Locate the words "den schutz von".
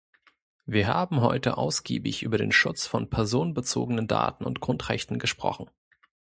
2.39-3.11